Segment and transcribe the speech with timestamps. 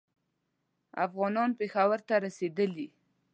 [1.05, 2.87] افغانان پېښور ته رسېدلي.